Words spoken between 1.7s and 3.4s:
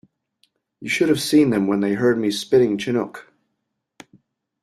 they heard me spitting Chinook.